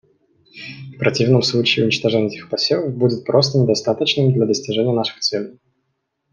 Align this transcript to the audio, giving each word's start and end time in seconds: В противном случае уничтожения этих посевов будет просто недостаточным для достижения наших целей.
В 0.95 0.97
противном 0.97 1.43
случае 1.43 1.85
уничтожения 1.85 2.25
этих 2.25 2.49
посевов 2.49 2.91
будет 2.97 3.23
просто 3.23 3.59
недостаточным 3.59 4.33
для 4.33 4.47
достижения 4.47 4.93
наших 4.95 5.19
целей. 5.19 5.59